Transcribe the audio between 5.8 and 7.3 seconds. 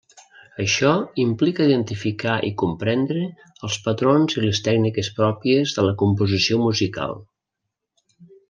la composició musical.